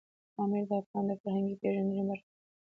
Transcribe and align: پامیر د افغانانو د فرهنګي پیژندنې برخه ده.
پامیر 0.35 0.63
د 0.69 0.71
افغانانو 0.81 1.09
د 1.17 1.19
فرهنګي 1.21 1.55
پیژندنې 1.61 2.03
برخه 2.09 2.27
ده. 2.31 2.35